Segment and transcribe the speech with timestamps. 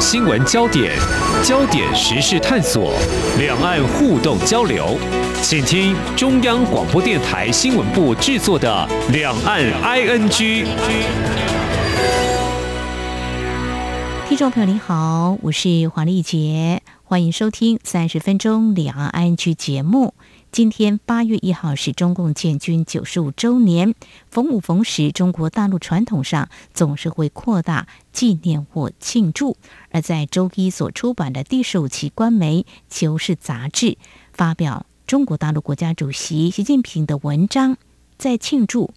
[0.00, 0.96] 新闻焦点，
[1.44, 2.94] 焦点时事探索，
[3.38, 4.96] 两岸互动交流，
[5.42, 10.30] 请听中央广播电台新闻部制作的《两岸 ING》。
[14.26, 20.14] 听众朋友您好，我是黄丽杰，欢迎收听三十分钟两岸 ING 节目。
[20.52, 23.94] 今天八月一号是中共建军九十五周年，
[24.30, 29.56] 逢五逢十，中国大陆传统上总是会扩大纪念或庆祝。
[29.90, 33.96] 而在周一所出版的第十五期官媒《求是》杂志，
[34.32, 37.76] 发表中国大陆国家主席习近平的文章，
[38.18, 38.92] 在庆祝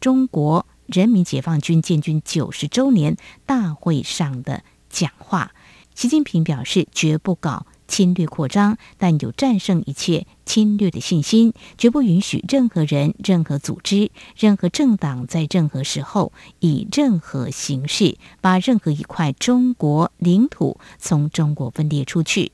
[0.00, 5.52] 中国人民解放军建军九十周年大会上的讲话。
[5.94, 22.50] 习近平表示，绝不搞侵略扩张，但有战胜一切侵略的信心，绝不允许任何人、任何组织、任何政党在任何时候以任何形式把任何一块中国领土从中国分裂出去。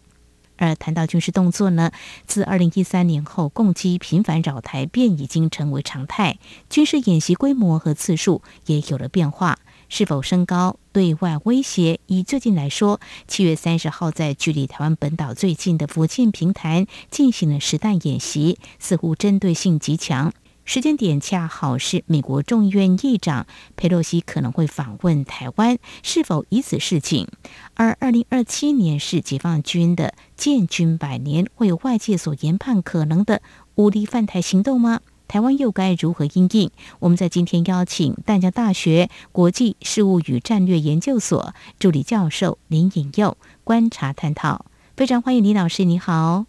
[0.58, 1.90] 而谈到军事动作呢，
[2.26, 6.38] 自二零一三年后，共机频繁扰台便已经成为常态，
[6.68, 9.58] 军事演习规模和次数也有了变化。
[9.90, 11.98] 是否升高对外威胁？
[12.06, 20.32] 以最近来说，七月三十号在距离台湾本岛最近的福建平潭进行了实弹演习，似乎针对性极强。
[20.64, 27.26] 时间点恰好是美国众议院议长佩洛西可能会访问台湾，是否以此示警？
[27.74, 33.42] 而二零二七年是解放军的建军百年，会有外界所研判可能的
[33.74, 35.00] 武力犯台行动吗？
[35.30, 36.72] 台湾又该如何应应？
[36.98, 44.66] 我们在今天邀请淡江大学国际事务与战略研究所助理教授林颖佑观察探讨。
[44.96, 46.46] 非常欢迎林老师，你好。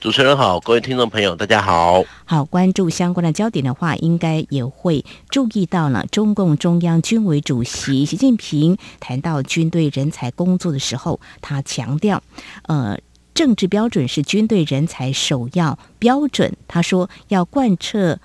[0.00, 2.04] 主持人好，各位听众朋友，大家好。
[2.26, 12.22] 好，关注相关的焦点的话，应该也会注意到了中共中央军委主席习近平谈到军队人才工作的时候，他强调，
[12.64, 12.98] 呃。
[13.40, 16.58] 政治标准是军队人才首要标准。
[16.68, 18.18] 他说，要贯彻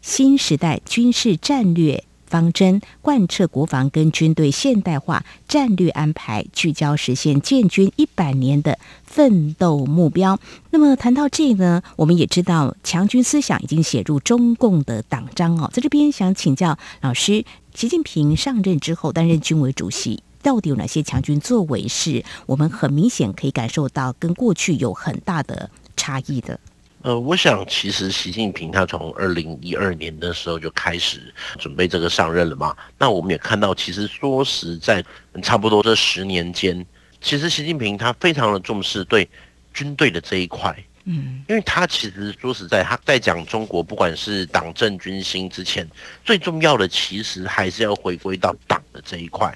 [0.00, 10.40] 新时代军事战略方针，贯彻国防跟军队现代化战略安排，聚焦实现建军一百年的奋斗目标。
[10.70, 15.68] 那么谈到这呢，我们也知道强军思想已经写入中共的党章哦。
[15.70, 20.22] 在这边想请教老师，习近平上任之后担任军委主席。
[20.42, 26.58] 到底有哪些强军作为是我们很明显可以感受到跟过去有很大的差异的？
[27.02, 32.76] 呃，我想其实习近平他从二零一二年的时候就开始准备这个上任了嘛。
[32.96, 35.04] 那我们也看到，其实说实在，
[35.42, 36.86] 差不多这十年间，
[37.20, 39.28] 其实习近平他非常的重视对
[39.74, 40.76] 军队的这一块。
[41.04, 45.84] 嗯，因为他其实说实在，他在讲中国不管是党政军心之前，
[46.24, 49.52] 最重要的其实还是要回归到党的这一块。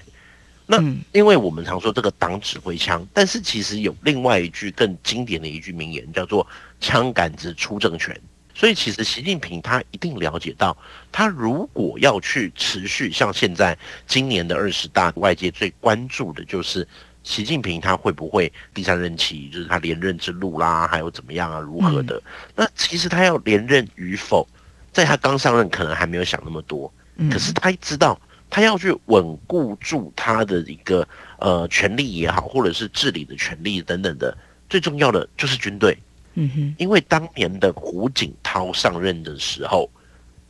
[0.69, 0.83] 那
[1.13, 6.45] 因为我们常说这个党指挥枪，但是其实有另外一句更经典的一句名言，叫做
[6.81, 8.19] “枪杆子出政权”。
[8.53, 10.75] 所以其实习近平他一定了解到，
[11.09, 16.85] 他如果要去持续像现在今年的二十大，外界最关注的就是
[17.23, 22.21] 习近平他会不会第三任期，就是他连任之路啦，还有怎么样啊，如何的？
[22.57, 24.45] 那其实他要连任与否，
[24.91, 26.91] 在他刚上任可能还没有想那么多，
[27.31, 28.19] 可是他知道。
[28.49, 31.07] 他要去稳固住他的一个
[31.39, 34.35] 呃权力也好，或者是治理的权利等等的，
[34.69, 35.97] 最重要的就是军队。
[36.35, 39.89] 嗯哼，因为当年的胡锦涛上任的时候，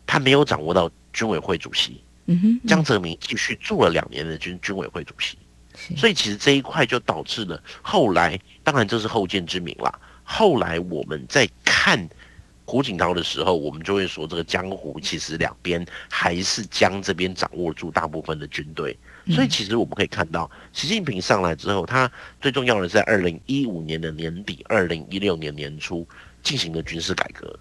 [0.06, 2.02] 他没有掌握到军委会主席。
[2.26, 5.38] 嗯哼，江泽民继续做了两年的军军委会主席，
[5.96, 10.00] 所以其实这一块就导致了后来，当然这是后见之明啦。
[10.24, 12.08] 后来我们在看。
[12.68, 18.96] 胡锦涛的时候，我们就会说，这个江湖其实两边还是江这边掌握住大部分的军队，
[19.30, 22.12] 所以其实我们可以看到，习近平上来之后，他
[22.42, 26.06] 最重要的是在二零一五年的年底，二零一六年年初
[26.44, 27.58] 进行的军事改革。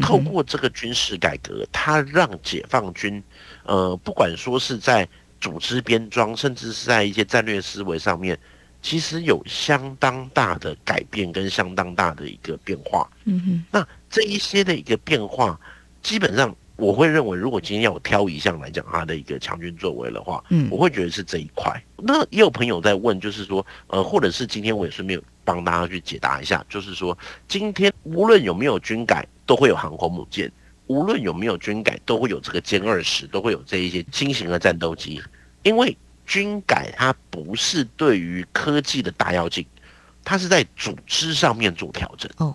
[0.00, 3.22] 透过这个军事改革，他让解放军，
[3.64, 5.06] 呃，不管说是在
[5.40, 8.38] 组织编装，甚至是在一些战略思维上面。
[8.80, 13.08] 其实有相当大的改变跟相当大的一个变化。
[13.26, 15.58] 嗯哼，那这一些的一个变化，
[16.02, 21.82] 基本上我会认为，如果今天要我挑一项来讲它的一个强军作为的话，嗯，我会觉得是这一块。
[21.96, 27.16] 那也有朋友在问，就是说，呃，或者是今天我也顺便帮大家去解答一下，就是说，
[27.48, 30.46] 今天无论有没有军改，都会有航空母舰；
[30.86, 35.20] 无论有没有军改，都会有这个歼二十，都会有这一些新型的战斗机，
[35.62, 35.96] 因为。
[36.24, 39.66] 军改它不是对于科技的大跃进，
[40.22, 42.30] 它是在组织上面做调整。
[42.36, 42.54] 哦，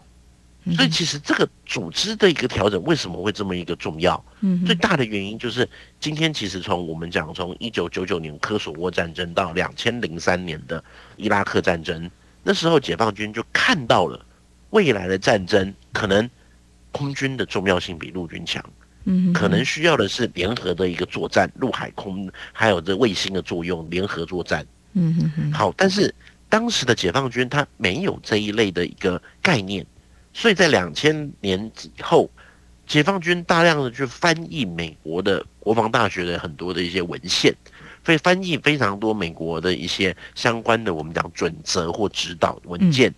[0.75, 4.21] 所以其实这个组织的一个调整为什么会这么一个重要？
[4.41, 5.67] 嗯，最大的原因就是
[5.99, 10.83] 今天其实从我们讲从一九九九年科索沃战争到两千零三年的
[11.15, 12.09] 伊拉克战争，
[12.43, 14.25] 那时候解放军就看到了
[14.71, 16.29] 未来的战争可能
[16.91, 18.63] 空军的重要性比陆军强，
[19.05, 26.13] 嗯，可能需要的是联合的一个作战，陆海空还有这卫星的作用，联合作战，嗯嗯，好，但是
[26.49, 29.85] 当时的解放军他没有这一类的一个概念。
[30.37, 32.29] 所以在两千年以后，
[32.85, 37.51] 解放军大量的去翻译美国的国防大学的很多的一些文献，
[38.05, 43.11] 会翻译非常多美国的一些相关的我们讲准则或指导文件，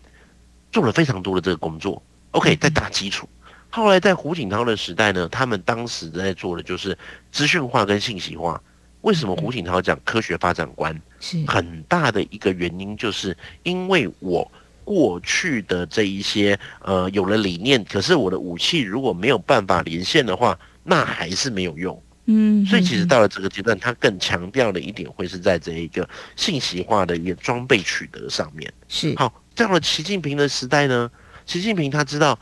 [0.71, 2.01] 做了非常多的这个工作。
[2.31, 3.27] OK，在打基础。
[3.69, 6.97] 后来在胡锦涛的时代呢，他们当时在做的就是
[7.33, 8.63] 资讯化跟信息化。
[9.01, 10.97] 为什么胡锦涛讲科学发展观？
[11.19, 14.49] 是很大的一个原因，就是因为我。
[14.89, 22.01] 过去的这一些呃有了理念，可是我的武器如果没有办法连线的话，那还是没有用。
[22.25, 28.73] 嗯，所以其实到了这个阶段，他更强调的一点会是在这一个信息化的一个装备取得上面。
[28.87, 31.11] 是好，到了习近平的时代呢，
[31.45, 32.39] 习近平他知道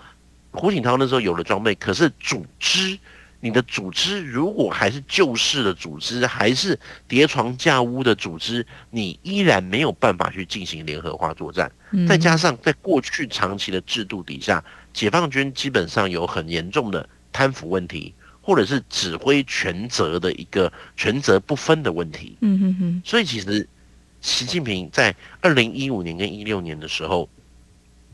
[0.51, 2.97] 胡锦涛那时候有了装备，可是组织。
[3.39, 11.71] 你的组织如果还是旧式的组织，还是叠床架屋的组织，你依然没有办法去进行联合化作战。
[12.07, 22.35] 再加上在过去长期的制度底下，解放军基本上有很严重的贪腐问题，或者是指挥权责的一个权责不分的问题。
[22.41, 23.01] 嗯哼哼。
[23.05, 23.67] 所以其实
[24.19, 27.29] 习近平在二零一五年跟一六年的时候。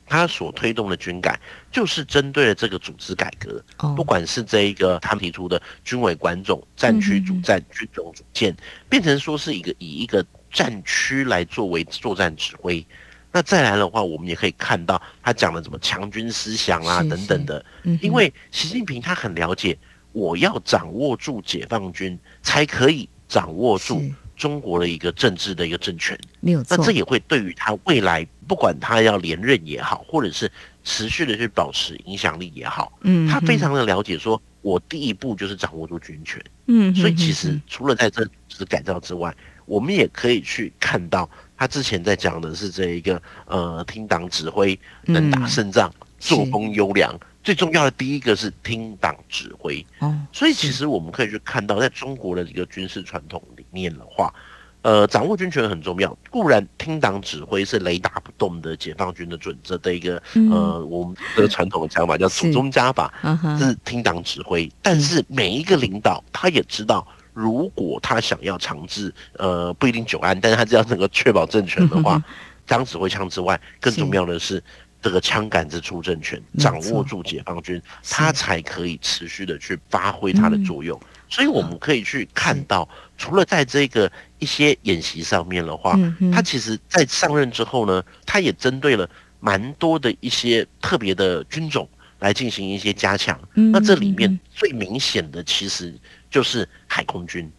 [0.05, 1.39] 他所推动的军改，
[1.71, 3.63] 就是针对了这个组织改革。
[3.95, 8.55] 不管是这一个他们提出的军委管总、战区主战、军种主建，
[8.89, 12.85] 变成说是一个以一个战区来作为作战指挥。
[13.31, 17.65] 那再来的话，我们也可以看到他讲的什么强军思想啊等等的。
[17.99, 19.75] 因为习近平他很了解，
[20.11, 24.03] 我要掌握住解放军，才可以掌握住。
[24.43, 26.75] 中国的一个政治的一个政权，没有错。
[26.75, 30.51] 那这也会对于他未来，不管他要连任也好，或者是
[30.83, 39.33] 持续的去保持影响力也好，嗯，他非常的了解，说我第一步就是掌握住军权，嗯，所以其实除了在这次改造之外，
[39.65, 45.89] 我们也可以去看到他之前在讲的是这一个呃，听党指挥，能打胜仗，
[46.19, 47.17] 作风优良。
[47.43, 49.85] 最重要的第一个是听党指挥，
[50.31, 54.33] 所以其实我们可以去看到，在中国的一个军事传统里面的话，
[54.81, 56.17] 呃，掌握军权很重要。
[56.31, 63.13] 固然听党指挥是雷打不动的解放军的准则的一个，呃，我们的传统的讲法叫祖宗家法，
[63.59, 64.71] 是听党指挥。
[64.81, 72.23] 但是每一个领导他也知道，如果他想要长治，呃，不一定久安，但是他只要能够确保政权的话，
[72.65, 74.63] 当指挥枪之外，更重要的是。
[75.03, 77.79] 这个枪杆子出政权，掌握住解放军，
[78.09, 80.97] 他才可以持续的去发挥它的作用。
[81.29, 84.09] 所以我们可以去看到，除了在这个
[84.39, 85.99] 一些演习上面的话，
[86.31, 89.09] 他其实在上任之后呢，他也针对了
[89.41, 91.85] 蛮多的一些特别的军种
[92.19, 93.37] 来进行一些加强。
[93.53, 95.93] 那这里面最明显的其实
[96.31, 97.51] 就是海空军。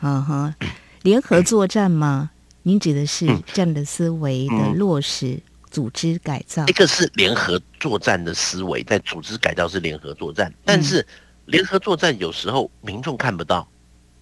[0.00, 0.54] 啊哈，
[1.02, 2.30] 联合作战吗？
[2.62, 5.40] 您指的是这样的思维的落实？
[5.76, 11.06] 组织改造，一个是联合作战的思维，在组织改造是联合作战，但是
[11.44, 13.68] 联合作战有时候民众看不到，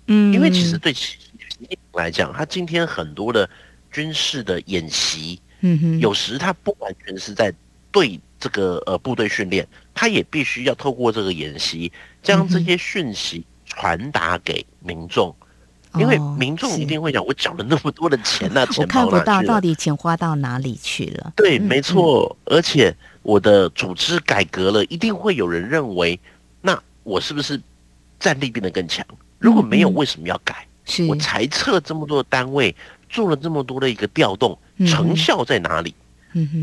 [0.09, 3.49] 嗯，因为其实对习近平来讲，他今天很多的
[3.93, 7.55] 军事的演习，嗯哼，有时他不完全是在
[7.93, 15.33] 对这个呃部队训练，他也必须要透过这个演习，将这些讯息传达给民众。
[15.99, 21.33] 因为民众一定会讲，我缴了那么多的钱，那钱我看不到到底钱花到哪里去了。
[21.37, 22.37] 对，没错。
[22.47, 26.19] 而且我的组织改革了，一定会有人认为，
[26.61, 27.61] 那我是不是
[28.19, 29.07] 战力变得更强？
[29.39, 30.67] 如果没有，为什么要改？
[31.09, 32.75] 我裁撤这么多的单位，
[33.09, 35.95] 做了这么多的一个调动，成效在哪里？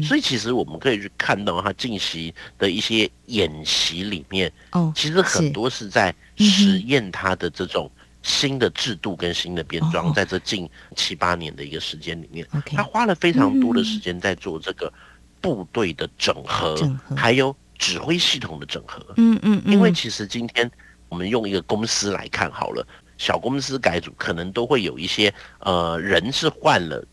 [0.04, 7.90] 所以其实我们可以去看到他近期的一些演习里面，哦，其实很多是在实验他的这种。
[8.24, 14.92] 新的制度跟新的编装，在这近七八年的一个时间里面，他花了非常多的时间在做这个
[15.40, 16.76] 部队的整合，
[17.16, 19.04] 还有指挥系统的整合。
[19.18, 20.70] 嗯嗯，因为其实今天
[21.10, 22.86] 我们用一个公司来看好了，
[23.18, 27.04] 小公司改组可能都会有一些呃人是换了，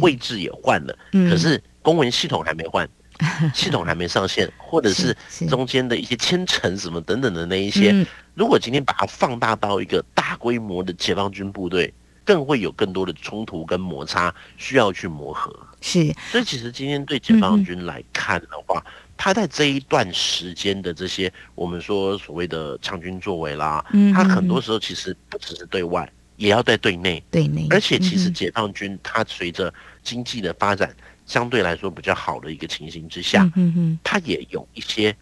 [0.00, 2.88] 位置也换了，可是公文系统还没换，
[3.54, 5.16] 系统还没上线，或者是
[5.48, 8.04] 中间的一些签呈什么等等的那一些。
[8.34, 15.56] 如果今天把它放大到一个大规模的解放军部队，更会有更多的冲突跟摩擦需要去磨合。
[15.80, 27.68] 是，所以其实今天对解放军来看的话，嗯、他在这一段时间的这些我们说所谓的强军作为啦，嗯，他很多时候其实不只是对外，也要在对内，对内。
[27.70, 30.92] 而且其实解放军他随着经济的发展
[31.24, 35.16] 相对来说比较好的一个情形之下，嗯嗯，他也有一些。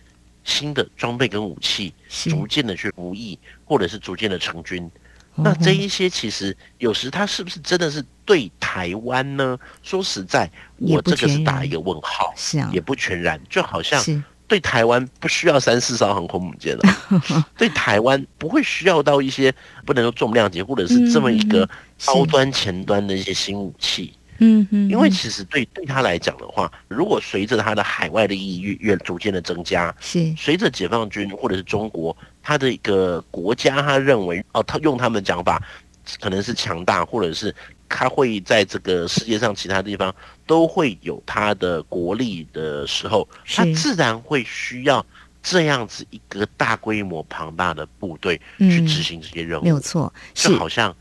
[0.45, 4.89] 新的装备跟武器逐渐的去服役，或者是逐渐的成军。
[5.35, 9.59] 那这一些其实有时它是不是真的是对台湾呢？
[9.83, 13.41] 说实在，我这个是打一个问号，是啊，也不全然。
[13.51, 14.01] 就好像
[14.47, 16.83] 对台湾不需要三四艘航空母舰了，
[17.59, 19.53] 对台湾不会需要到一些
[19.85, 21.69] 不能说重量级，或者是这么一个
[22.05, 24.13] 高端前端的一些新武器。
[24.15, 35.63] 嗯嗯，因为其实对对他来讲的话，如果随着他的海外的意义越逐渐的增加，是随着解放军或者是中国他的一个国家，他认为哦，他用他们的讲法，
[36.21, 37.55] 可能是强大，或者是
[37.89, 40.15] 他会在这个世界上其他地方
[40.47, 45.05] 都会有他的国力的时候，他自然会需要
[45.43, 49.63] 这样子一个大规模庞大的部队去执行这些任务。
[49.63, 50.95] 没有错，就好像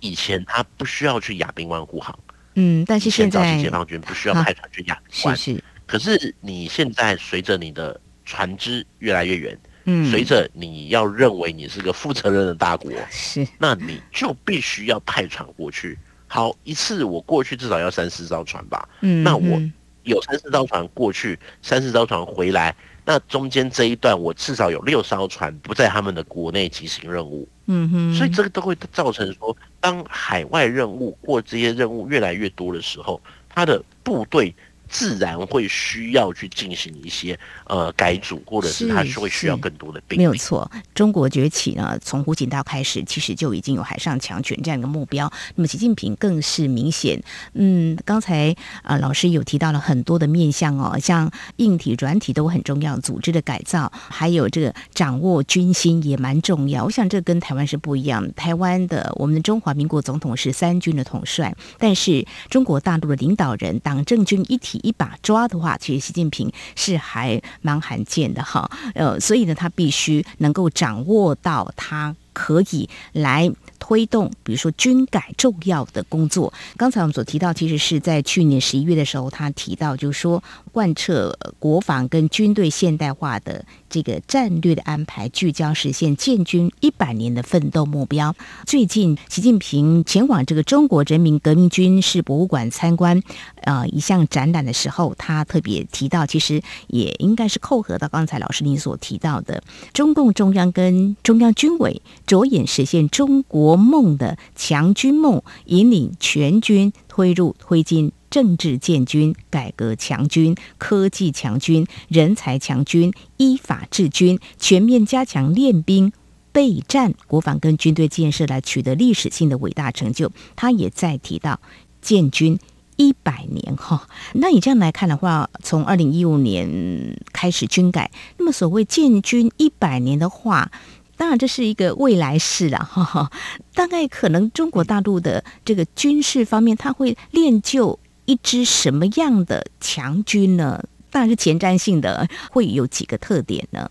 [0.00, 2.18] 以前他不需要去亚丁湾护航。
[2.54, 5.64] 嗯，但是现在解放军不需要派船去亚丁湾，是是。
[5.86, 15.98] 可是你现在随着你的船只越来越远，嗯，随着你要认为你是个负责任的大国，是，那你就必须要派船过去。
[16.26, 19.60] 好，一次我过去至少要三四艘船吧，嗯，那我
[20.04, 22.74] 有三四艘船过去，三四艘船回来。
[23.04, 33.20] 那中间这一段，我至少有六艘船不在他们的国内执行任务，嗯哼，所以这个都会造成说，当海外任务或这些任务越来越多的时候，
[33.50, 34.54] 他的部队。
[34.92, 40.18] 自然会需要去进行一些呃改组，或者是他是会需要更多的兵力。
[40.18, 45.32] 没有错，中国崛起呢，从胡锦涛开始，其实就已经有海上强权这样一个目标。
[45.54, 47.18] 那么习近平更是明显，
[47.54, 56.84] 嗯，刚才啊、呃、老师有提到了很多的面向哦，像硬体、软体都很重要，组织的改造，还有这个掌握军心也蛮重要。
[56.84, 64.81] 我想这跟台湾是不一样，台湾的我们的中华民国总统是三军的统帅，但是中国大陆的领导人党政军一体。
[64.82, 73.50] 一把抓的话，其实习近平是还蛮罕见的哈，呃，所以呢，他必须能够掌握到他可以来。
[73.82, 76.54] 推动，比如说军改重要的工作。
[76.76, 88.32] 刚才我们所提到，其实是在去年十一月的时候，他提到，就是说贯彻国防跟军队现代化的这个战略的安排，聚焦实现建军一百年的奋斗目标。
[88.64, 93.20] 最近，习近平前往这个中国人民革命军事博物馆参观，
[93.62, 99.60] 呃，一项展览的时候，他特别提到，其实也应该是扣合到刚才老师您所提到的，
[99.92, 103.71] 中共中央跟中央军委着眼实现中国。
[103.72, 116.12] 国梦的强军梦，引领全军推入推进政治建军、改革强军、科技强军、人才强军、依法治军，全面加强练兵
[116.52, 120.30] 备战、国防跟军队建设，来取得历史性的伟大成就。
[120.54, 121.58] 他也在提到
[122.02, 122.58] 建军
[122.96, 130.70] 一百年哈，那你这样来看的话，从二零一五年开始军改，那么所谓建军一百年的话。
[131.16, 133.30] 当然，这是一个未来式了 哈。
[133.74, 140.82] 大概可能中国大陆的这个军事方面，他会练就一支什么样的强军呢？
[141.10, 143.90] 当然是前瞻性的，会有几个特点呢？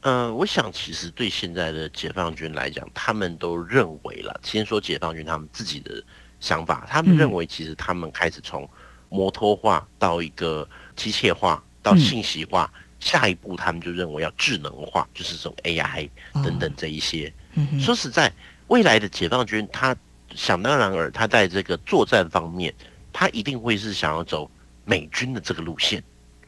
[0.00, 6.02] 嗯、呃，我想其实对现在的解放军来讲，他们都认为了，先说解放军他们自己的
[6.40, 8.68] 想法，他们认为其实他们开始从
[9.08, 12.70] 摩托化到一个机械化到信息化。
[12.74, 17.26] 嗯下一步，他们就认为要智能化，就是这种 AI 等等这一些。
[17.26, 18.32] 哦嗯、说实在，
[18.68, 19.94] 未来的解放军，他
[20.36, 22.72] 想当然尔，他在这个作战方面，
[23.12, 24.48] 他一定会是想要走
[24.84, 26.00] 美军的这个路线。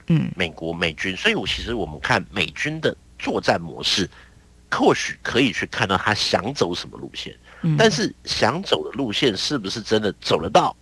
[0.06, 4.08] 嗯，美国美军，所以我其实我们看美军的作战模式，
[4.70, 7.36] 或许可以去看到他想走什么路线。
[7.62, 10.74] 嗯、但是想走的路线是不是真的走得到？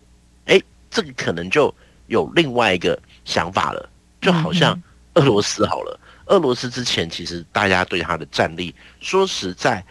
[0.45, 0.61] 哎，
[0.91, 1.75] 这个可能就
[2.09, 3.89] 有另外一个想法了，
[4.21, 4.79] 就好像。
[5.15, 9.85] 俄罗斯好了，俄罗斯之前其实大家对他的战力，说实在，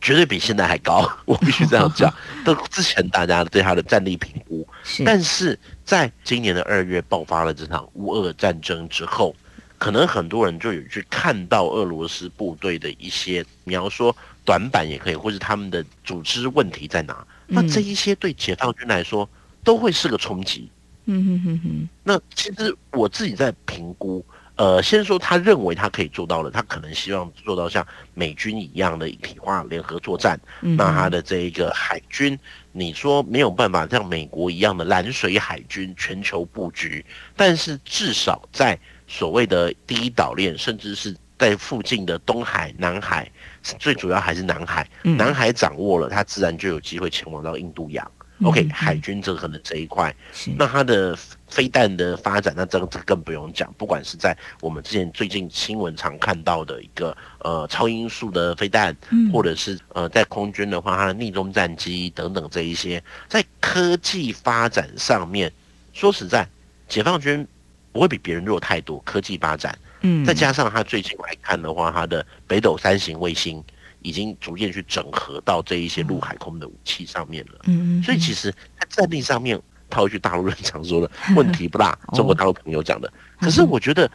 [0.00, 1.08] 绝对比现在还高。
[1.26, 2.12] 我必须这样讲。
[2.44, 4.66] 都之前大家对他的战力评估，
[5.04, 9.34] 但是在今年的二月爆发了这场乌俄战争之后，
[9.78, 14.14] 可能很多人就有去看到俄罗斯部队的一些，你要说
[14.44, 17.26] 短板也可以，或是他们的组织问题在哪？
[17.46, 19.28] 那这一些对解放军来说
[19.62, 20.70] 都会是个冲击。
[21.06, 24.24] 嗯哼哼哼，那其实我自己在评估，
[24.56, 30.38] 呃，先说他认为他可以做到了，他可能希望做到像美军一样的一体化联合作战。
[30.60, 32.38] 嗯、那他的这一个海军，
[32.70, 37.04] 你说没有办法像美国一样的蓝水海军全球布局，
[37.34, 38.78] 但是至少在
[39.08, 43.28] 所谓的第一岛链，甚至是在附近的东海、南海，
[43.62, 44.88] 最主要还是南海。
[45.02, 48.08] 嗯、南海掌握了，他自然就有机会前往到印度洋。
[48.42, 50.14] OK，海军这可能这一块，
[50.56, 51.14] 那它的
[51.48, 53.70] 飞弹的发展，那这个这更不用讲。
[53.76, 65.52] 不管是在我们之前最近新闻常看到的一个呃超音速的飞弹，嗯、或者是呃在空军的话，它的逆中战机等等这一些，在科技发展上面，
[65.92, 66.48] 说实在，
[66.88, 67.46] 解放军
[67.92, 68.98] 不会比别人弱太多。
[69.00, 73.62] 科技发展，嗯，再加上它最近来看的话，它的北斗三型卫星。
[74.02, 81.98] 已经逐渐去整合到这一些陆海空的武器上面了，嗯，所以其实在战力上面，套一句大陆人常说的，问题不大。
[82.14, 84.10] 中国大陆朋友讲的，可是我觉得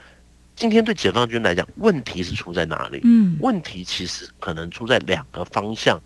[0.56, 3.02] 今天对解放军来讲，问题是出在哪里？
[3.04, 6.02] 嗯，问题其实可能出在两个方向，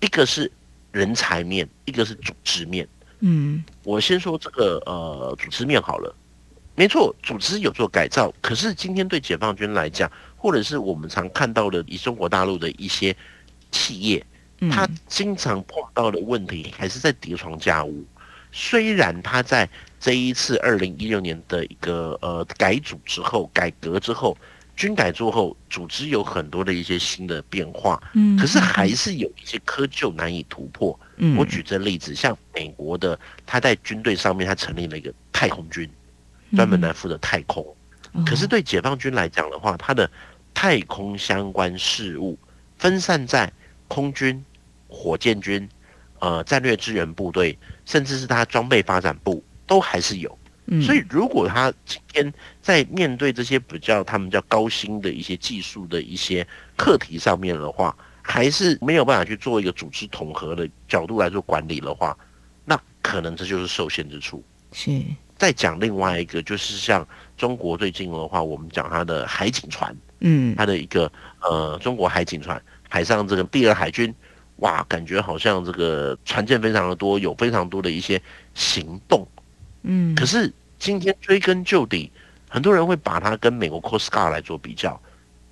[0.00, 0.50] 一个是
[0.90, 2.86] 人才面，一个是组织面。
[3.20, 6.14] 嗯，我先说这个呃组织面好了，
[6.74, 10.10] 没错，组织有做改造，可是今天对解放军来讲。
[10.36, 13.16] 或者是我们常看到的，以中国大陆的一些
[13.70, 14.26] 企业，
[14.72, 18.04] 他经常碰到的问题还是在叠床架屋。
[18.50, 19.68] 虽然他在
[20.00, 24.36] 这一次二零一六年的一个呃改组之后、改革之后、
[24.74, 30.98] 军改之后，组织有很多的一些新的变化，嗯，可是还是有一些窠臼难以突破。
[31.18, 35.88] 嗯，我举这例子，像美国的，他在军队上面，他成立了一个太空军，
[36.54, 37.64] 专门来负责太空。
[38.26, 40.10] 可是对解放军来讲的话，他的
[40.52, 42.38] 太空相关事务
[42.76, 43.50] 分散在
[43.88, 44.44] 空军、
[44.86, 45.68] 火箭军、
[46.18, 50.38] 呃战略支援部队，甚至是他装备发展部都还是有。
[50.80, 52.32] 所以，如果他今天
[52.62, 62.16] 在面对这些比较他们叫高薪的一些技术的一些课题上面的话，还是没有办法去做一个组织统合的角度来做管理的话，
[62.64, 64.42] 那可能这就是受限之处。
[64.70, 65.02] 是。
[65.42, 67.04] 再讲另外一个，就是像
[67.36, 69.92] 中国最近的话，我们讲它的海警船。
[70.20, 74.14] 嗯，它的一个呃，中国海警船海上这个第二海军，
[74.58, 78.22] 哇，感觉好像这个船舰非常的多，有非常多的一些
[78.54, 79.26] 行动。
[79.82, 82.12] 嗯，可是今天追根究底，
[82.48, 85.02] 很多人会把它跟美国 Coast Guard 来做比较，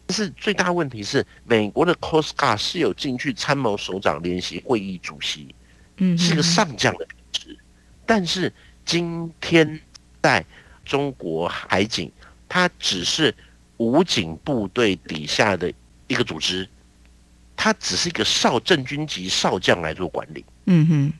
[0.07, 5.53] 但是最大问题是，美国的 Coast Guard 是有进去参谋首长联席会议主席，
[5.96, 7.59] 嗯，是个上将的品质，
[8.07, 8.53] 但是
[8.90, 9.81] 今天
[10.20, 10.44] 在
[10.85, 12.11] 中国海警，
[12.48, 13.33] 它只是。
[13.76, 15.72] 武警部队底下的
[16.07, 16.68] 一个组织，
[17.57, 20.44] 它只是一个少正军级少将来做管理。
[20.66, 21.12] 嗯哼，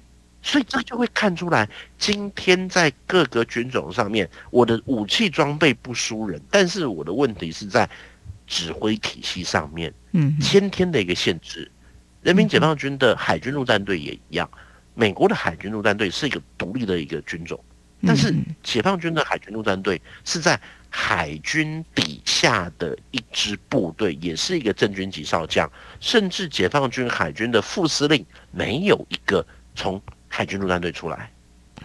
[0.43, 7.89] 所以这就会看出来，今天在各个军种上面，我的武器装备不输人，但是我的问题是在
[8.47, 11.71] 指挥体系上面，嗯，先天的一个限制。
[12.21, 14.47] 人民解放军的海军陆战队也一样，
[14.95, 17.59] 美国的海军陆战队是一个独立的一个军种，
[18.07, 20.61] 但是解放军的海军陆战队是在。
[20.93, 31.31] 海军底下的一支部队，也是一个正军级少将，甚至解放军海军的副司令没有一个从海军陆战队出来。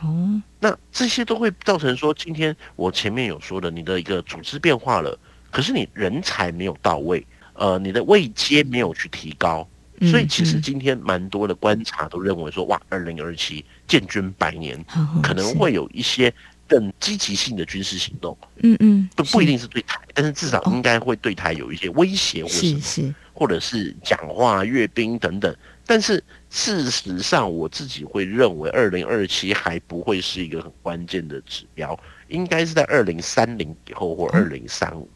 [0.02, 5.16] 哦，那这些都会造成说，今天我前面有说的，你的一个组织变化了，
[5.52, 9.70] 可是你人才没有到位，呃，你的位阶没有去提高，
[10.02, 14.84] 所以其实今天蛮多的观察都认为说，哇，二零二七建军百年，
[15.22, 16.34] 可能会有一些。
[16.68, 25.56] 更积极性的军事行动，嗯嗯，不不一定是对台，但是至少应该会对台有一些威胁，或是是，或者是讲话阅兵等等。
[25.86, 31.96] 但是事实上，我自己会认为，二零二七还不会是一个很关键的指标，
[32.30, 35.08] 应该是在二零三零以后或二零三五。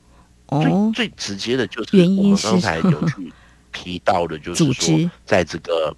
[0.51, 3.33] 最最直接的就是我们刚才有去
[3.71, 5.95] 提到的，就是说，在这个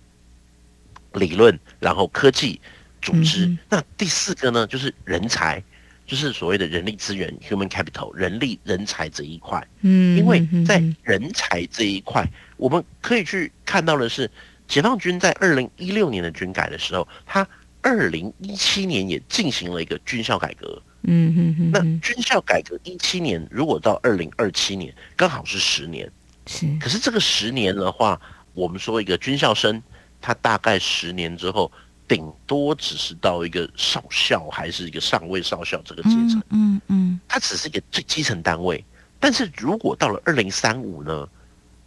[1.13, 2.59] 理论，然后科技。
[3.03, 5.59] 组织，那第四个呢，就是人才，
[6.05, 9.67] 就是所谓的人力资源 （human capital），人力人才这一块。
[9.81, 12.23] 嗯，因为在人才这一块，
[12.57, 14.29] 我们可以去看到的是，
[14.67, 17.47] 解放军在二零一六年的军改的时候，他
[17.81, 20.79] 二零一七年也进行了一个军校改革。
[21.01, 21.71] 嗯嗯嗯。
[21.73, 26.07] 那军校改革一七年，如果到二零二七年，刚好是十年。
[26.45, 26.67] 是。
[26.79, 28.19] 可是这个十年的话，
[28.53, 29.81] 我们说一个军校生，
[30.19, 31.71] 他大概十年之后。
[32.07, 38.83] 顶多只是到一个少校，还是一个上尉少校这个阶层，嗯嗯，他只是一个最基层单位。
[39.17, 41.25] 但是如果到了二零三五呢，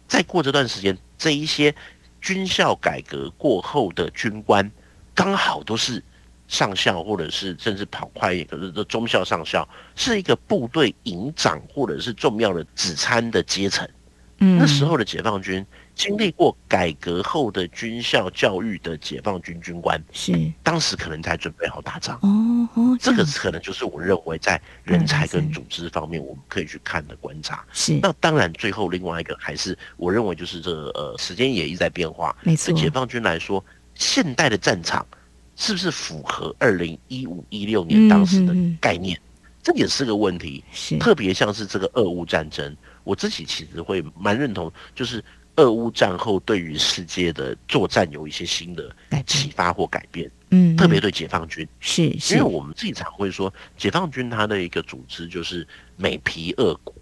[0.07, 1.75] 再过这段时间，这一些
[2.21, 4.71] 军校改革过后的军官，
[5.13, 6.03] 刚好都是
[6.47, 13.87] 上校，或者是甚至跑快一点，可是这中校上校是一个部队营长或者是重要的指参的阶层。
[14.39, 22.17] 嗯，那时候的解放军经历过改革后的军校教育的解放军军官，是当时可能才准备好打仗。
[22.21, 27.65] 哦哦，这个可能就是我认为在人才跟组织方面我们可以去看的观察。
[27.71, 32.35] 是，那当然最后另外一个还是我认为就是这个呃，时间也一直在变化。
[32.43, 35.05] 没错，对解放军来说，现代的战场
[35.55, 39.17] 是不是符合二零一五一六年当时的概念？
[39.63, 40.61] 这也是个问题。
[40.73, 42.75] 是，特别像是这个俄乌战争。
[43.05, 45.23] 我自己其实会蛮认同，就是
[45.55, 48.93] 俄乌战后对于世界的作战有一些新的
[49.25, 50.29] 启发或改变。
[50.49, 55.65] 嗯，特别对解放军，是，是因为我们自己常会说，解放军它的一个组织就是
[55.95, 56.93] 美皮俄国，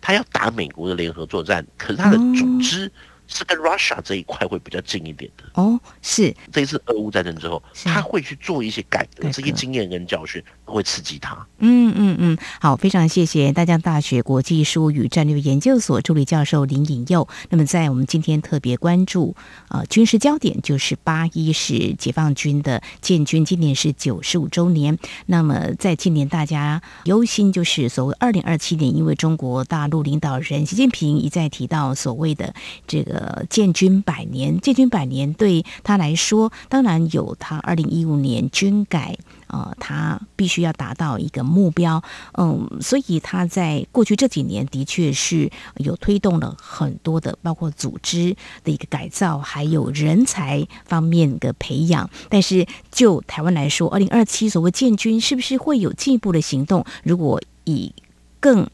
[0.00, 2.90] 他要打美国的联合作战，可是他的组织。
[3.32, 11.46] 是跟 Russia 这一块会比较近一点的哦，是这一次俄乌战争之后，他会去做一些改革，这些经验跟教训会刺激他。
[11.58, 17.28] 嗯嗯嗯，好，非常谢谢大江大学国际事务与战略研究所助理教授林颖佑。
[17.50, 19.36] 那么在我们今天特别关注
[19.68, 24.98] 呃军事焦点，就是八一是解放军的建军，今年是九十五周年。
[25.26, 32.52] 那么在今年大家忧心就是所谓二零二七年，因为中国大陆领导人习近平一再提到所谓的
[32.88, 33.19] 这个。
[33.20, 39.14] 呃，建军百年，建军百年对他来说，当然有他二零一五年军改，
[39.48, 42.02] 呃，他必须要达到一个目标，
[42.38, 52.08] 嗯，所以他在过去这几年的确是有推动了很多的，包括组织的一个改造，还有人才方面的培养。
[52.30, 56.82] 但是就台湾来说，二零二七所谓建军是不是会有进一步的行动？
[57.02, 57.92] 如果以
[58.40, 58.66] 更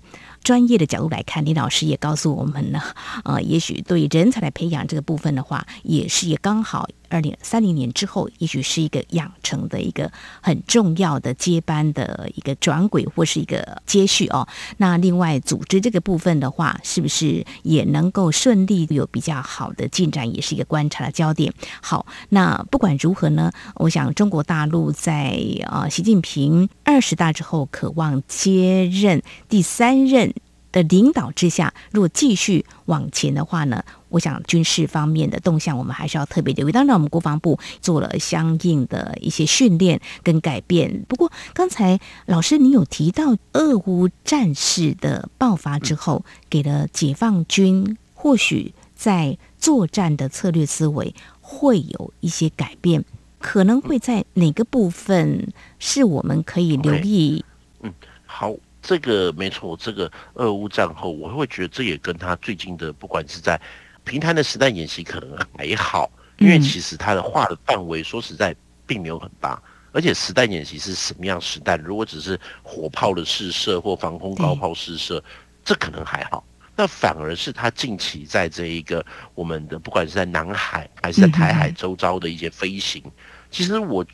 [0.46, 2.80] 专业的角度来看，李老师也告诉我们呢，
[3.26, 14.46] 呃，也许对人才来培养这个部分的话，也是也刚好二零三零年之后，也许是一个养成的一个很重要的接班的一个转轨或是一个接续哦。
[14.76, 21.52] 那另外组织这个部分的话，是不是也能够顺利有比较好的进展，也是一个观察的焦点。
[21.82, 30.32] 好，那不管如何呢，我想中国大陆在呃习近平二十大之后，渴望接任第三任。
[30.72, 36.72] 的领导之下，如果继续往前的话呢，我想军事方面的动向，我们还是要特别留意。
[36.72, 41.04] 当然，我们国防部做了相应的一些训练跟改变。
[41.08, 53.02] 不过，刚才老师您有提到，俄乌战事的爆发之后，给了解放军或许在作战的策略思维会有一些改变，
[53.38, 57.44] 可能会在哪个部分是我们可以留意？
[57.80, 57.92] 嗯，
[58.24, 58.54] 好。
[58.88, 63.60] 这个没错，这个俄乌战后，我会觉得这也跟他最近的，不管是在
[64.04, 68.54] 平潭的实弹演习可能还好，因为其实他的画的范围说实在
[68.86, 71.76] 并没有很大，而且实弹演习是什么样实弹？
[71.80, 75.20] 如果只是火炮的试射或防空高炮试射，
[75.64, 76.44] 这可能还好。
[76.76, 83.02] 那反而是他近期在这一个我们的，不管是在南海还是在台海周遭的一些飞行，
[83.50, 84.04] 其实我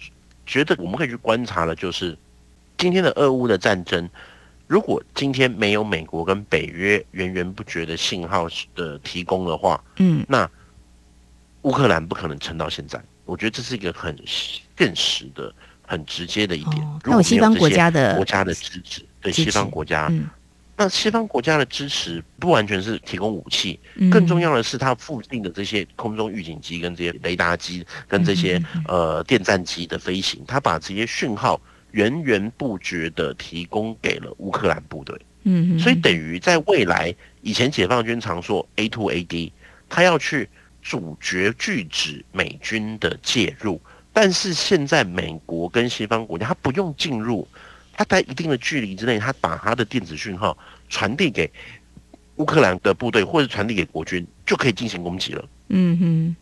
[0.47, 2.17] 觉得我们可以去观察的，就是
[2.79, 4.09] 今天的俄乌的战争。
[4.69, 10.49] 如果今天没有美国跟北约源源不绝的信号的提供的话，嗯，那
[11.63, 12.99] 乌克兰不可能撑到现在。
[13.25, 15.53] 我觉得这是一个很现实的、
[15.87, 16.81] 很直接的一点。
[17.05, 20.11] 如果有西方国家的国家的支持，对西方国家，
[20.83, 23.79] 那西方国家的支持不完全是提供武器，
[24.11, 31.61] 更重要的是它附近的这些空中预警机、跟这些雷达机、跟这些呃电战机的飞行，它把这些讯号。
[31.93, 39.53] 源源不绝的提供给了乌克兰部队，嗯，所以等于在未来，以前解放军常说 A to A D，
[39.91, 40.49] 他要去
[40.83, 43.79] 阻绝拒止美军的介入，
[44.11, 47.47] 但是现在美国跟西方国家，他不用进入，
[47.93, 50.57] 他在一定的距离之内，他把他的电子讯号
[50.89, 51.51] 传递给
[52.37, 55.45] 乌克兰的部队，或者传递给国军，就可以进行攻击了。
[55.69, 56.37] 嗯哼，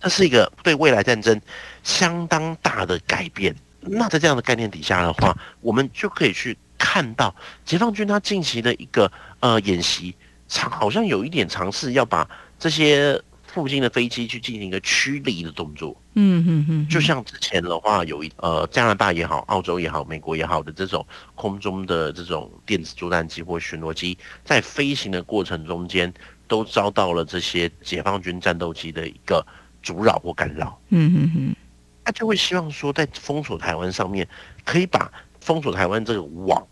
[0.00, 1.40] 这是一个对未来战争
[1.82, 3.54] 相当大的改变。
[3.80, 9.10] 那在这样的概念底下的话，我们就可以去看到解放军他近期的一个
[9.40, 10.14] 呃演习，
[10.48, 13.20] 尝好像有一点尝试要把这些
[13.58, 16.00] 附近的飞机去进行一个驱离的动作。
[16.14, 26.12] 嗯嗯嗯，就像之前的话，有一呃加拿大也好、澳洲也好、美国也好的这种空中的这种电子作战机或巡逻机，在飞行的过程中间，
[26.46, 29.44] 都遭到了这些解放军战斗机的一个
[29.82, 30.80] 阻扰或干扰。
[30.90, 31.56] 嗯嗯嗯。
[32.04, 34.26] 他就会希望说，在封锁台湾上面，
[34.64, 36.64] 可以把封锁台湾这个网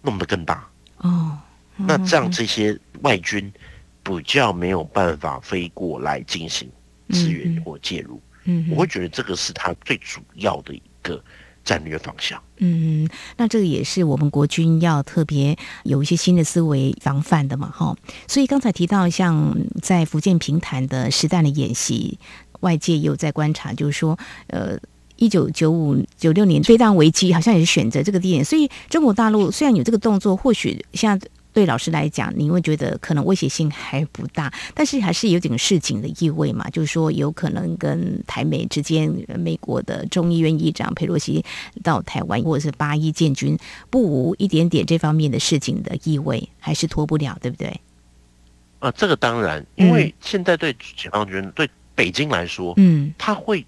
[0.00, 0.66] 弄得更大
[0.98, 1.36] 哦。
[1.76, 3.52] 那这样这些外军
[4.04, 6.68] 比较没有办法飞过来进行
[7.08, 8.20] 支援或介入。
[8.44, 11.18] 嗯，我会觉得这个是他最主要的一个
[11.64, 12.38] 战略方向。
[12.58, 17.96] 嗯，那这个也是我们国军要特别有一些新的思维防范的嘛，哈。
[18.28, 22.18] 所以刚才提到像在福建平潭的实弹的演习，
[22.60, 24.78] 外界也有在观察，就是说，呃，
[25.16, 31.18] 一九九五九六年飞弹危机好像也是选择这个地点，所以中国大陆虽然有这个动作，或许像。
[31.54, 36.68] 对老师来讲，你会觉得可能威胁性还不大，但是还是有点示警的意味嘛？
[36.70, 41.44] 就是说，有可能跟台美之间，美国的众议院议长佩洛西
[41.84, 43.56] 到台湾，或者是八一建军，
[43.88, 47.80] 不无一点点这方面的事警的意味，还是脱不了，对不对？
[48.80, 53.64] 啊，这个当然，因为现在对解放军、嗯、对北京来说，嗯，他会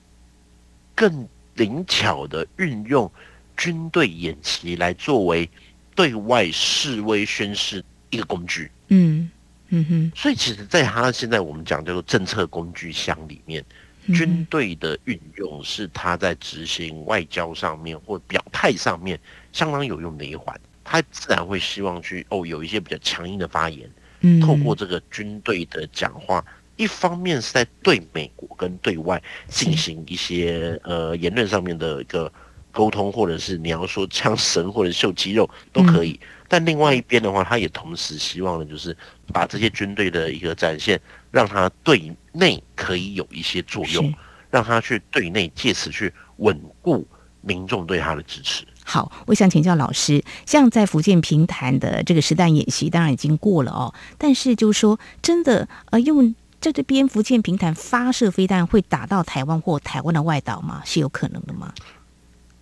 [0.92, 3.08] 更灵巧的运用
[3.56, 5.48] 军队演习来作为。
[5.96, 9.28] 对外示威宣示一个工具，嗯
[9.70, 13.64] 嗯哼，所以其实，在他现在我们讲叫做政策工具箱里面，
[14.04, 19.18] 嗯、军队的运用是他在执行外交上面或表态上面
[19.52, 20.54] 相当有用的一环。
[20.84, 26.44] 他自然会希望去哦有一些比较强硬的发言，嗯，透过这个军队的讲话，
[26.76, 32.30] 一方面是在对美国跟对外进行一些呃言论上面的一个。
[32.76, 38.94] 沟通，或者是你要说枪神或者秀肌肉都可以，嗯、但另外一边的话，他也同时希望呢就是
[39.32, 44.12] 把这些军队的一个展现，让他对内可以有一些作用，
[44.50, 47.08] 让他去对内借此去稳固
[47.40, 48.62] 民众对他的支持。
[48.84, 60.82] 好，我想请教老师，像在福建平潭的这个实弹演习，当然已经过了哦，但是就是说真的呃，用在这边福建平潭发射飞弹会打到台湾或台湾的外岛吗？
[60.84, 61.72] 是有可能的吗？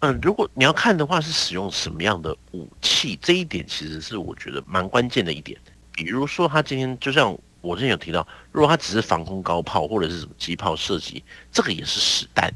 [0.04, 5.58] 嗯，如果你要看的话，是使用什么样的武器，这一点其实是我觉得蛮关键的一点。
[5.92, 12.52] 比如说，他今天就像我之前有提到，如果他只是防空高炮或者是什么机炮射击，这个也是实弹。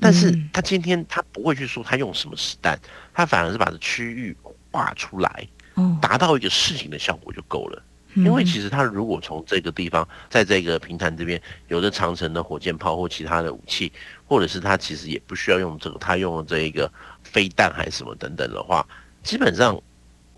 [0.00, 2.80] 但是他今天他不会去说他用什么实弹，
[3.12, 4.34] 他反而是把这区域
[4.70, 5.46] 画出来，
[6.00, 7.82] 达到一个事情的效果就够了。
[8.24, 13.92] 因为其实他如果从这个地方，在这个平潭这边有着长城的火箭炮或其他的武器。
[14.30, 18.86] 或者是他其实也不需要用这个，他用了这一个飞弹还是什么等等的话，
[19.22, 19.80] 基本上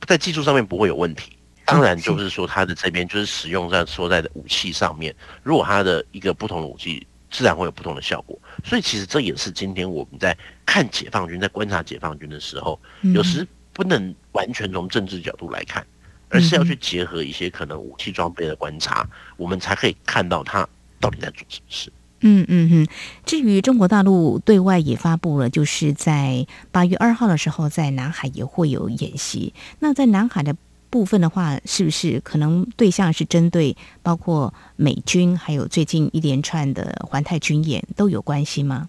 [0.06, 1.32] 在技术上面不会有问题。
[1.64, 5.12] 当然就是说他的这边就是使用在说在的武器上面，
[5.42, 8.38] 如果他的一个不同的武器，自然会有不同的效果。
[8.64, 12.80] 所以其实这也是今天我们在看解放军，在观察解放军的时候，
[13.12, 15.84] 有时不能完全从政治角度来看，
[16.30, 20.66] 而是要去结合一些可能武器装备的观察，我们才可以看到他
[20.98, 21.92] 到底在做什么事。
[22.22, 22.86] 嗯嗯嗯，
[23.24, 29.54] 至于中国大陆对外也发布了，就是在八月二号的时候，在南海也会有演习。
[29.78, 30.54] 那在南海的
[30.90, 38.88] 部分的话，是不是可能对象是针对包括美军，还有最近一连串的环太军演都有关系吗？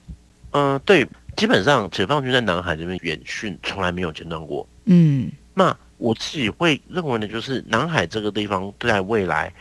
[0.51, 4.67] 嗯、呃，对，基本上解放军在南海这边演训从来没有间断过。
[4.83, 9.53] 嗯，那我自己会认为呢，就是南海这个地方在未来，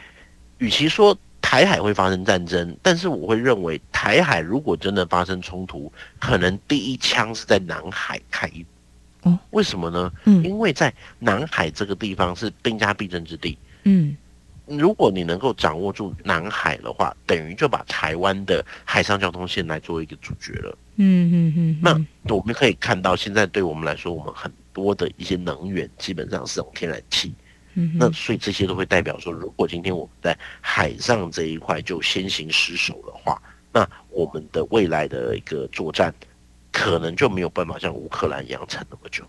[0.59, 1.17] 与其说。
[1.43, 8.49] 台海会发生战争，但是我会认为台海如果真的发生冲突，可能第一枪是在南海开。
[9.25, 10.13] 嗯，为什么呢？
[10.27, 13.59] 嗯，因为在南海这个地方是兵家必争之地。
[13.83, 14.17] 嗯，
[14.67, 20.79] 如果你能够掌握住南海的话，等于就把台湾的海上交通线来做一个主角了。
[20.97, 21.79] 嗯嗯嗯。
[21.83, 27.35] 那我们可以看到，现在对我们来说，我们很多的一些能源基本上是用天然气。
[27.95, 33.41] 那所以这些都会代表说，如果今天我们在海上这一块就先行失守的话，
[33.73, 36.13] 那我们的未来的一个作战
[36.73, 39.25] 可能就没有办法像乌克兰一样撑那么久。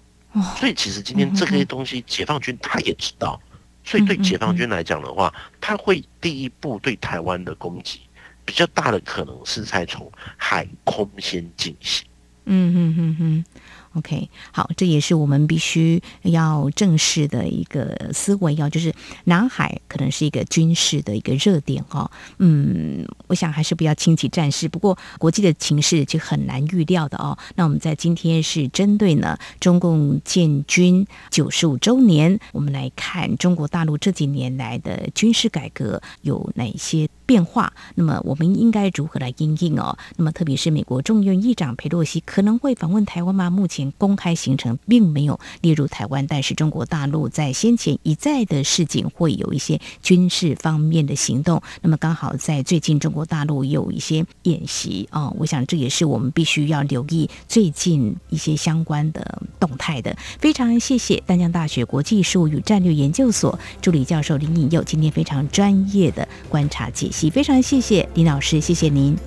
[0.58, 3.40] 所以其实今天这些东西，解放军他也知道，
[3.84, 8.02] 所以对解放军来讲的话，他会第一步对台湾的攻击
[8.44, 12.06] 比较大的可能是在从海空先进行。
[12.46, 13.46] 嗯嗯嗯嗯。
[13.94, 18.94] OK，好，这也是我们必须要正视的一个思维，要就是
[19.26, 22.10] 南海可能是一个军事的一个热点哦。
[22.38, 24.70] 嗯，我想还是不要轻启战事。
[24.70, 27.38] 不过国际的情势就很难预料的哦。
[27.56, 37.72] 那我们在今天是针对呢中共建军九十五周年，我们来看中国大陆这几年来的军事改革有哪些变化？
[37.96, 39.98] 那么我们应该如何来应应哦？
[40.18, 43.50] 那么特别是美国众议院议长佩洛西可能会访问台湾吗？
[43.50, 51.62] 目前公开行程并没有列入台湾，但是中国大陆在先前一再的示警，会有一些军事方面的行动。
[51.82, 60.14] 那么刚好在最近中国大陆有一些演习啊、我想这也是我们必须要留意最近一些相关的动态的。
[60.40, 69.18] 非常谢谢丹江大学国际事务与战略研究所助理教授林颖佑今天非常专业的观察解析，非常谢谢林老师，谢谢您。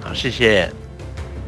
[0.00, 0.70] 好，谢谢。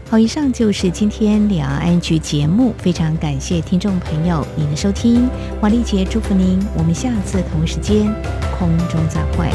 [0.09, 5.29] 好，以上就是今天两岸 ING 节目，非常感谢听众朋友您的收听，
[5.63, 8.13] 王丽杰祝福您，我们下次同时间
[8.59, 9.49] 空中再会。